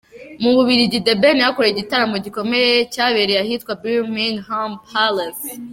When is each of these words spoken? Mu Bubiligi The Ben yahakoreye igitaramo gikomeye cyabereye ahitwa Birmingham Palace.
Mu 0.41 0.49
Bubiligi 0.55 0.97
The 1.05 1.13
Ben 1.21 1.37
yahakoreye 1.39 1.71
igitaramo 1.73 2.15
gikomeye 2.25 2.71
cyabereye 2.93 3.39
ahitwa 3.45 3.73
Birmingham 3.81 4.71
Palace. 4.87 5.49